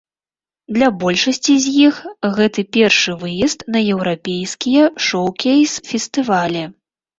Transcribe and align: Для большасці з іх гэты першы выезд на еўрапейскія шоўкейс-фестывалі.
Для 0.77 0.87
большасці 1.03 1.57
з 1.65 1.73
іх 1.87 1.99
гэты 2.39 2.65
першы 2.79 3.11
выезд 3.25 3.59
на 3.77 3.83
еўрапейскія 3.93 4.91
шоўкейс-фестывалі. 5.11 6.69